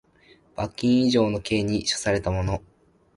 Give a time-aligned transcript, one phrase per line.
[0.55, 2.63] 罰金以上の刑に処せられた者